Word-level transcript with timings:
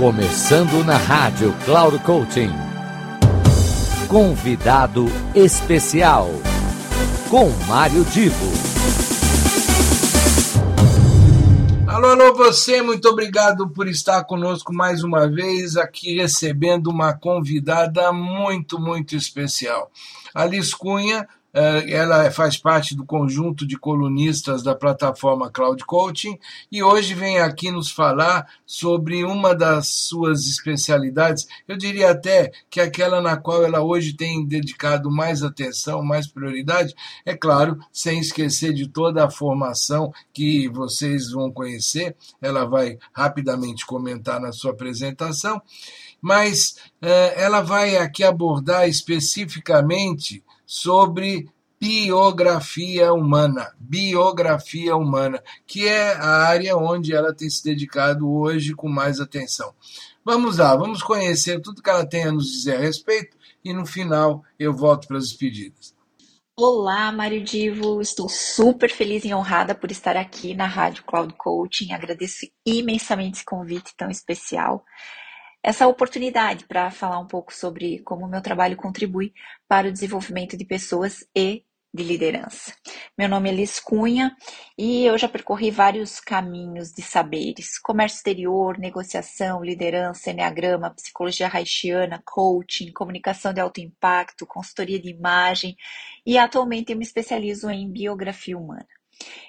Começando 0.00 0.82
na 0.82 0.96
rádio 0.96 1.54
Cloud 1.66 1.98
Coaching. 1.98 2.48
Convidado 4.08 5.04
especial 5.34 6.26
com 7.28 7.50
Mário 7.68 8.02
Divo. 8.06 8.50
Alô, 11.86 12.06
alô, 12.12 12.34
você, 12.34 12.80
muito 12.80 13.10
obrigado 13.10 13.68
por 13.68 13.86
estar 13.86 14.24
conosco 14.24 14.72
mais 14.72 15.04
uma 15.04 15.28
vez, 15.28 15.76
aqui 15.76 16.16
recebendo 16.16 16.86
uma 16.86 17.12
convidada 17.12 18.10
muito, 18.10 18.80
muito 18.80 19.14
especial. 19.14 19.90
Alice 20.34 20.74
Cunha 20.74 21.28
ela 21.52 22.30
faz 22.30 22.56
parte 22.56 22.94
do 22.94 23.04
conjunto 23.04 23.66
de 23.66 23.76
colunistas 23.76 24.62
da 24.62 24.74
plataforma 24.74 25.50
Cloud 25.50 25.84
Coaching 25.84 26.38
e 26.70 26.82
hoje 26.82 27.14
vem 27.14 27.40
aqui 27.40 27.70
nos 27.70 27.90
falar 27.90 28.46
sobre 28.64 29.24
uma 29.24 29.54
das 29.54 29.88
suas 29.88 30.46
especialidades, 30.46 31.46
eu 31.66 31.76
diria 31.76 32.10
até 32.10 32.52
que 32.70 32.80
aquela 32.80 33.20
na 33.20 33.36
qual 33.36 33.64
ela 33.64 33.82
hoje 33.82 34.12
tem 34.12 34.46
dedicado 34.46 35.10
mais 35.10 35.42
atenção, 35.42 36.02
mais 36.02 36.26
prioridade, 36.26 36.94
é 37.26 37.36
claro, 37.36 37.78
sem 37.92 38.20
esquecer 38.20 38.72
de 38.72 38.86
toda 38.88 39.24
a 39.24 39.30
formação 39.30 40.12
que 40.32 40.68
vocês 40.68 41.30
vão 41.32 41.50
conhecer, 41.50 42.14
ela 42.40 42.64
vai 42.64 42.98
rapidamente 43.12 43.84
comentar 43.84 44.40
na 44.40 44.52
sua 44.52 44.70
apresentação, 44.70 45.60
mas 46.20 46.76
ela 47.00 47.60
vai 47.60 47.96
aqui 47.96 48.22
abordar 48.22 48.88
especificamente 48.88 50.44
sobre 50.70 51.48
biografia 51.80 53.12
humana, 53.12 53.74
biografia 53.76 54.94
humana, 54.94 55.42
que 55.66 55.88
é 55.88 56.12
a 56.12 56.46
área 56.46 56.76
onde 56.76 57.12
ela 57.12 57.34
tem 57.34 57.50
se 57.50 57.64
dedicado 57.64 58.30
hoje 58.30 58.72
com 58.72 58.88
mais 58.88 59.18
atenção. 59.18 59.74
Vamos 60.24 60.58
lá, 60.58 60.76
vamos 60.76 61.02
conhecer 61.02 61.60
tudo 61.60 61.82
que 61.82 61.90
ela 61.90 62.06
tem 62.06 62.22
a 62.22 62.30
nos 62.30 62.52
dizer 62.52 62.76
a 62.76 62.78
respeito 62.78 63.36
e 63.64 63.72
no 63.72 63.84
final 63.84 64.44
eu 64.60 64.72
volto 64.72 65.08
para 65.08 65.18
as 65.18 65.30
despedidas. 65.30 65.92
Olá, 66.56 67.10
Mário 67.10 67.42
Divo, 67.42 68.00
estou 68.00 68.28
super 68.28 68.90
feliz 68.90 69.24
e 69.24 69.34
honrada 69.34 69.74
por 69.74 69.90
estar 69.90 70.16
aqui 70.16 70.54
na 70.54 70.66
Rádio 70.66 71.02
Cloud 71.02 71.34
Coaching. 71.36 71.92
Agradeço 71.92 72.46
imensamente 72.64 73.38
esse 73.38 73.44
convite 73.44 73.92
tão 73.96 74.08
especial 74.08 74.84
essa 75.62 75.86
oportunidade 75.86 76.64
para 76.66 76.90
falar 76.90 77.18
um 77.18 77.26
pouco 77.26 77.54
sobre 77.54 78.00
como 78.00 78.24
o 78.24 78.28
meu 78.28 78.40
trabalho 78.40 78.76
contribui 78.76 79.32
para 79.68 79.88
o 79.88 79.92
desenvolvimento 79.92 80.56
de 80.56 80.64
pessoas 80.64 81.24
e 81.36 81.64
de 81.92 82.04
liderança. 82.04 82.72
Meu 83.18 83.28
nome 83.28 83.50
é 83.50 83.52
Liz 83.52 83.80
Cunha 83.80 84.34
e 84.78 85.04
eu 85.04 85.18
já 85.18 85.28
percorri 85.28 85.70
vários 85.70 86.20
caminhos 86.20 86.92
de 86.92 87.02
saberes: 87.02 87.78
comércio 87.78 88.18
exterior, 88.18 88.78
negociação, 88.78 89.62
liderança, 89.62 90.30
enneagrama, 90.30 90.94
psicologia 90.94 91.50
haitiana, 91.52 92.22
coaching, 92.24 92.92
comunicação 92.92 93.52
de 93.52 93.60
alto 93.60 93.80
impacto, 93.80 94.46
consultoria 94.46 95.00
de 95.00 95.10
imagem 95.10 95.76
e 96.24 96.38
atualmente 96.38 96.92
eu 96.92 96.96
me 96.96 97.04
especializo 97.04 97.68
em 97.68 97.90
biografia 97.90 98.56
humana. 98.56 98.86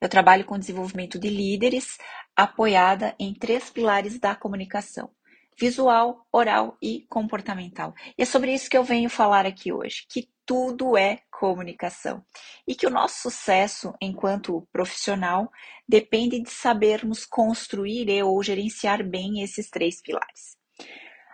Eu 0.00 0.08
trabalho 0.08 0.44
com 0.44 0.58
desenvolvimento 0.58 1.18
de 1.18 1.28
líderes, 1.28 1.96
apoiada 2.36 3.16
em 3.18 3.34
três 3.34 3.70
pilares 3.70 4.20
da 4.20 4.34
comunicação: 4.34 5.10
visual, 5.58 6.26
oral 6.32 6.76
e 6.82 7.06
comportamental. 7.08 7.94
E 8.16 8.22
é 8.22 8.24
sobre 8.24 8.52
isso 8.52 8.68
que 8.68 8.76
eu 8.76 8.84
venho 8.84 9.08
falar 9.08 9.46
aqui 9.46 9.72
hoje, 9.72 10.06
que 10.08 10.28
tudo 10.44 10.96
é 10.96 11.20
comunicação 11.30 12.24
e 12.66 12.74
que 12.74 12.86
o 12.86 12.90
nosso 12.90 13.22
sucesso 13.22 13.92
enquanto 14.00 14.66
profissional 14.72 15.50
depende 15.88 16.40
de 16.40 16.50
sabermos 16.50 17.26
construir 17.26 18.08
e 18.08 18.22
ou 18.22 18.42
gerenciar 18.42 19.02
bem 19.02 19.42
esses 19.42 19.68
três 19.68 20.00
pilares. 20.00 20.56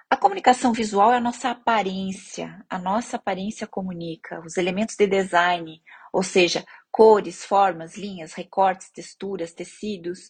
A 0.09 0.17
comunicação 0.17 0.73
visual 0.73 1.13
é 1.13 1.17
a 1.17 1.21
nossa 1.21 1.51
aparência, 1.51 2.63
a 2.69 2.79
nossa 2.79 3.17
aparência 3.17 3.67
comunica, 3.67 4.43
os 4.45 4.57
elementos 4.57 4.95
de 4.95 5.07
design, 5.07 5.83
ou 6.13 6.23
seja, 6.23 6.65
cores, 6.91 7.45
formas, 7.45 7.97
linhas, 7.97 8.35
recortes, 8.35 8.91
texturas, 8.91 9.55
tecidos, 9.55 10.29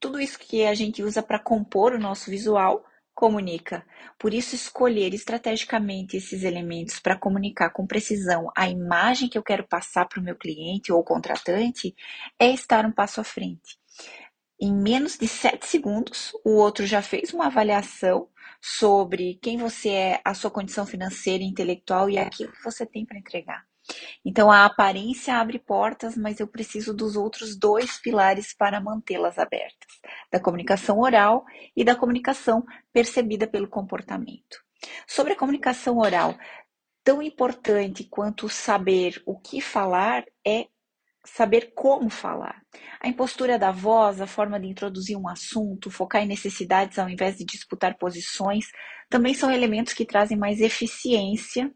tudo 0.00 0.18
isso 0.18 0.38
que 0.38 0.64
a 0.64 0.74
gente 0.74 1.02
usa 1.02 1.22
para 1.22 1.38
compor 1.38 1.92
o 1.92 1.98
nosso 1.98 2.30
visual 2.30 2.84
comunica. 3.20 3.84
Por 4.18 4.32
isso, 4.32 4.54
escolher 4.54 5.12
estrategicamente 5.12 6.16
esses 6.16 6.42
elementos 6.42 6.98
para 6.98 7.18
comunicar 7.18 7.68
com 7.68 7.86
precisão 7.86 8.50
a 8.56 8.66
imagem 8.66 9.28
que 9.28 9.36
eu 9.36 9.42
quero 9.42 9.68
passar 9.68 10.06
para 10.08 10.18
o 10.18 10.22
meu 10.22 10.34
cliente 10.34 10.90
ou 10.90 11.04
contratante 11.04 11.94
é 12.38 12.50
estar 12.50 12.86
um 12.86 12.90
passo 12.90 13.20
à 13.20 13.24
frente. 13.24 13.78
Em 14.58 14.74
menos 14.74 15.18
de 15.18 15.28
sete 15.28 15.66
segundos, 15.66 16.32
o 16.42 16.52
outro 16.52 16.86
já 16.86 17.02
fez 17.02 17.34
uma 17.34 17.48
avaliação 17.48 18.26
sobre 18.58 19.38
quem 19.42 19.58
você 19.58 19.90
é, 19.90 20.20
a 20.24 20.32
sua 20.32 20.50
condição 20.50 20.86
financeira 20.86 21.44
e 21.44 21.46
intelectual 21.46 22.08
e 22.08 22.16
aquilo 22.16 22.52
que 22.52 22.64
você 22.64 22.86
tem 22.86 23.04
para 23.04 23.18
entregar. 23.18 23.69
Então, 24.24 24.50
a 24.50 24.66
aparência 24.66 25.36
abre 25.36 25.58
portas, 25.58 26.16
mas 26.16 26.40
eu 26.40 26.46
preciso 26.46 26.92
dos 26.92 27.16
outros 27.16 27.56
dois 27.56 27.98
pilares 27.98 28.54
para 28.54 28.80
mantê-las 28.80 29.38
abertas: 29.38 29.88
da 30.30 30.38
comunicação 30.38 30.98
oral 30.98 31.44
e 31.74 31.82
da 31.84 31.96
comunicação 31.96 32.64
percebida 32.92 33.46
pelo 33.46 33.68
comportamento. 33.68 34.62
Sobre 35.06 35.32
a 35.32 35.36
comunicação 35.36 35.98
oral, 35.98 36.36
tão 37.02 37.22
importante 37.22 38.04
quanto 38.04 38.48
saber 38.48 39.22
o 39.24 39.38
que 39.38 39.60
falar 39.60 40.24
é 40.46 40.66
saber 41.24 41.72
como 41.74 42.08
falar. 42.08 42.62
A 43.00 43.08
impostura 43.08 43.58
da 43.58 43.70
voz, 43.70 44.20
a 44.20 44.26
forma 44.26 44.58
de 44.58 44.66
introduzir 44.66 45.16
um 45.16 45.28
assunto, 45.28 45.90
focar 45.90 46.22
em 46.22 46.26
necessidades 46.26 46.98
ao 46.98 47.08
invés 47.08 47.36
de 47.36 47.44
disputar 47.44 47.96
posições, 47.98 48.66
também 49.08 49.34
são 49.34 49.50
elementos 49.50 49.92
que 49.92 50.06
trazem 50.06 50.36
mais 50.36 50.60
eficiência 50.60 51.70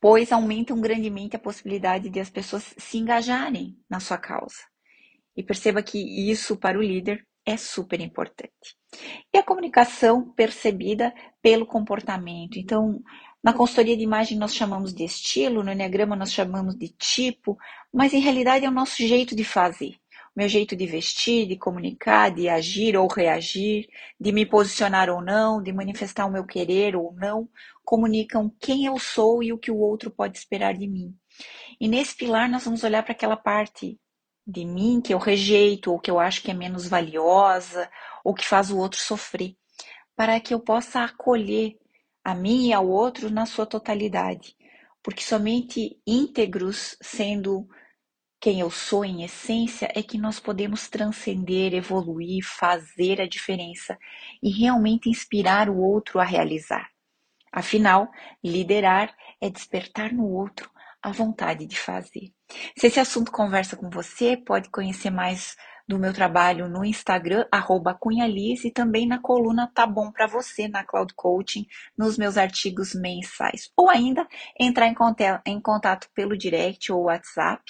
pois 0.00 0.32
aumentam 0.32 0.80
grandemente 0.80 1.36
a 1.36 1.38
possibilidade 1.38 2.08
de 2.08 2.18
as 2.18 2.30
pessoas 2.30 2.74
se 2.78 2.98
engajarem 2.98 3.76
na 3.88 4.00
sua 4.00 4.16
causa. 4.16 4.56
E 5.36 5.42
perceba 5.42 5.82
que 5.82 5.98
isso 6.30 6.56
para 6.56 6.78
o 6.78 6.82
líder 6.82 7.26
é 7.44 7.56
super 7.56 8.00
importante. 8.00 8.76
E 9.32 9.38
a 9.38 9.42
comunicação 9.42 10.32
percebida 10.32 11.14
pelo 11.42 11.66
comportamento. 11.66 12.58
Então, 12.58 13.02
na 13.42 13.52
consultoria 13.52 13.96
de 13.96 14.02
imagem 14.02 14.38
nós 14.38 14.54
chamamos 14.54 14.92
de 14.92 15.04
estilo, 15.04 15.62
no 15.62 15.72
Enneagrama 15.72 16.16
nós 16.16 16.32
chamamos 16.32 16.76
de 16.76 16.88
tipo, 16.88 17.56
mas 17.92 18.12
em 18.12 18.20
realidade 18.20 18.64
é 18.64 18.68
o 18.68 18.72
nosso 18.72 19.06
jeito 19.06 19.36
de 19.36 19.44
fazer 19.44 19.96
meu 20.34 20.48
jeito 20.48 20.76
de 20.76 20.86
vestir, 20.86 21.46
de 21.46 21.56
comunicar, 21.56 22.30
de 22.30 22.48
agir 22.48 22.96
ou 22.96 23.08
reagir, 23.08 23.88
de 24.18 24.32
me 24.32 24.46
posicionar 24.46 25.10
ou 25.10 25.20
não, 25.20 25.62
de 25.62 25.72
manifestar 25.72 26.26
o 26.26 26.30
meu 26.30 26.44
querer 26.44 26.94
ou 26.94 27.12
não, 27.14 27.48
comunicam 27.84 28.50
quem 28.60 28.86
eu 28.86 28.98
sou 28.98 29.42
e 29.42 29.52
o 29.52 29.58
que 29.58 29.70
o 29.70 29.78
outro 29.78 30.10
pode 30.10 30.38
esperar 30.38 30.74
de 30.74 30.86
mim. 30.86 31.14
E 31.80 31.88
nesse 31.88 32.16
pilar 32.16 32.48
nós 32.48 32.64
vamos 32.64 32.84
olhar 32.84 33.02
para 33.02 33.12
aquela 33.12 33.36
parte 33.36 33.98
de 34.46 34.64
mim 34.64 35.00
que 35.00 35.12
eu 35.12 35.18
rejeito 35.18 35.92
ou 35.92 35.98
que 35.98 36.10
eu 36.10 36.18
acho 36.18 36.42
que 36.42 36.50
é 36.50 36.54
menos 36.54 36.88
valiosa 36.88 37.90
ou 38.24 38.34
que 38.34 38.46
faz 38.46 38.70
o 38.70 38.78
outro 38.78 38.98
sofrer, 38.98 39.56
para 40.16 40.38
que 40.40 40.54
eu 40.54 40.60
possa 40.60 41.04
acolher 41.04 41.76
a 42.24 42.34
mim 42.34 42.68
e 42.68 42.72
ao 42.72 42.88
outro 42.88 43.30
na 43.30 43.46
sua 43.46 43.66
totalidade. 43.66 44.56
Porque 45.02 45.22
somente 45.22 45.98
íntegros, 46.06 46.96
sendo 47.00 47.66
quem 48.40 48.60
eu 48.60 48.70
sou 48.70 49.04
em 49.04 49.22
essência 49.22 49.92
é 49.94 50.02
que 50.02 50.16
nós 50.16 50.40
podemos 50.40 50.88
transcender, 50.88 51.74
evoluir, 51.74 52.42
fazer 52.42 53.20
a 53.20 53.28
diferença 53.28 53.98
e 54.42 54.50
realmente 54.50 55.10
inspirar 55.10 55.68
o 55.68 55.78
outro 55.78 56.18
a 56.18 56.24
realizar. 56.24 56.88
Afinal, 57.52 58.10
liderar 58.42 59.14
é 59.40 59.50
despertar 59.50 60.12
no 60.12 60.26
outro 60.26 60.70
a 61.02 61.10
vontade 61.10 61.66
de 61.66 61.78
fazer. 61.78 62.32
Se 62.76 62.86
esse 62.86 62.98
assunto 62.98 63.30
conversa 63.30 63.76
com 63.76 63.90
você, 63.90 64.36
pode 64.36 64.70
conhecer 64.70 65.10
mais 65.10 65.56
do 65.86 65.98
meu 65.98 66.12
trabalho 66.12 66.68
no 66.68 66.84
Instagram, 66.84 67.46
arroba 67.50 67.92
Cunhalize, 67.92 68.68
e 68.68 68.72
também 68.72 69.06
na 69.06 69.18
coluna 69.18 69.70
Tá 69.74 69.86
Bom 69.86 70.12
Pra 70.12 70.26
Você, 70.26 70.68
na 70.68 70.84
Cloud 70.84 71.12
Coaching, 71.14 71.66
nos 71.98 72.16
meus 72.16 72.38
artigos 72.38 72.94
mensais. 72.94 73.70
Ou 73.76 73.90
ainda 73.90 74.26
entrar 74.58 74.86
em 75.44 75.60
contato 75.60 76.08
pelo 76.14 76.38
direct 76.38 76.92
ou 76.92 77.04
WhatsApp, 77.04 77.62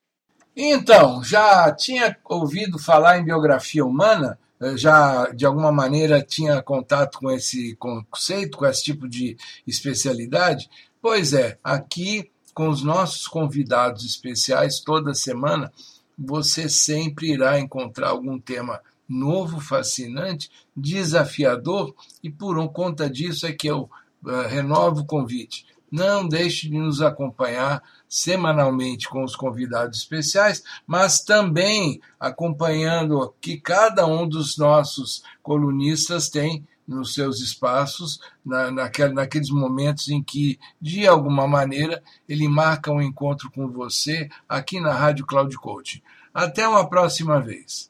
Então, 0.56 1.22
já 1.22 1.70
tinha 1.72 2.16
ouvido 2.24 2.78
falar 2.78 3.18
em 3.18 3.24
biografia 3.24 3.84
humana? 3.84 4.38
Já 4.76 5.30
de 5.30 5.46
alguma 5.46 5.72
maneira 5.72 6.22
tinha 6.22 6.62
contato 6.62 7.18
com 7.18 7.30
esse 7.30 7.74
conceito, 7.76 8.58
com 8.58 8.66
esse 8.66 8.82
tipo 8.82 9.08
de 9.08 9.36
especialidade? 9.66 10.68
Pois 11.00 11.32
é, 11.32 11.58
aqui 11.64 12.30
com 12.52 12.68
os 12.68 12.82
nossos 12.82 13.26
convidados 13.26 14.04
especiais 14.04 14.80
toda 14.80 15.14
semana, 15.14 15.72
você 16.18 16.68
sempre 16.68 17.32
irá 17.32 17.58
encontrar 17.58 18.10
algum 18.10 18.38
tema 18.38 18.82
novo, 19.10 19.60
fascinante, 19.60 20.48
desafiador, 20.76 21.92
e 22.22 22.30
por 22.30 22.56
conta 22.72 23.10
disso 23.10 23.46
é 23.46 23.52
que 23.52 23.66
eu 23.66 23.90
uh, 24.24 24.48
renovo 24.48 25.00
o 25.00 25.06
convite. 25.06 25.66
não 25.90 26.26
deixe 26.26 26.68
de 26.68 26.78
nos 26.78 27.02
acompanhar 27.02 27.82
semanalmente 28.08 29.08
com 29.08 29.24
os 29.24 29.34
convidados 29.34 29.98
especiais, 29.98 30.62
mas 30.86 31.20
também 31.24 32.00
acompanhando 32.18 33.34
que 33.40 33.56
cada 33.56 34.06
um 34.06 34.28
dos 34.28 34.56
nossos 34.56 35.24
colunistas 35.42 36.28
tem 36.28 36.64
nos 36.86 37.14
seus 37.14 37.40
espaços, 37.40 38.20
na, 38.44 38.70
naquel, 38.70 39.12
naqueles 39.12 39.50
momentos 39.50 40.08
em 40.08 40.22
que, 40.22 40.58
de 40.80 41.06
alguma 41.06 41.46
maneira, 41.46 42.02
ele 42.28 42.48
marca 42.48 42.92
um 42.92 43.02
encontro 43.02 43.50
com 43.50 43.68
você 43.68 44.28
aqui 44.48 44.80
na 44.80 44.92
Rádio 44.92 45.26
Cloud 45.26 45.56
Coaching. 45.56 46.02
Até 46.32 46.66
uma 46.66 46.88
próxima 46.88 47.40
vez. 47.40 47.89